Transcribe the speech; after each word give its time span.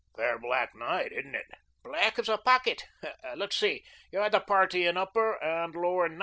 "Fair 0.15 0.39
black 0.39 0.73
night, 0.73 1.11
isn't 1.11 1.35
it?" 1.35 1.45
"Black 1.83 2.17
as 2.17 2.27
a 2.27 2.39
pocket. 2.39 2.85
Let's 3.35 3.55
see, 3.55 3.83
you're 4.11 4.31
the 4.31 4.39
party 4.39 4.87
in 4.87 4.97
upper 4.97 5.35
and 5.43 5.75
lower 5.75 6.09
9." 6.09 6.19